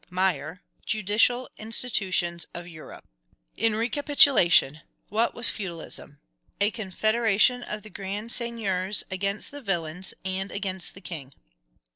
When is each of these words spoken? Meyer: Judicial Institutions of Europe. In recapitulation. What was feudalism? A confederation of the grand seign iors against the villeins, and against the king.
Meyer: 0.09 0.63
Judicial 0.83 1.47
Institutions 1.59 2.47
of 2.55 2.67
Europe. 2.67 3.05
In 3.55 3.75
recapitulation. 3.75 4.81
What 5.09 5.35
was 5.35 5.51
feudalism? 5.51 6.17
A 6.59 6.71
confederation 6.71 7.61
of 7.61 7.83
the 7.83 7.91
grand 7.91 8.31
seign 8.31 8.57
iors 8.57 9.03
against 9.11 9.51
the 9.51 9.61
villeins, 9.61 10.15
and 10.25 10.51
against 10.51 10.95
the 10.95 11.01
king. 11.01 11.35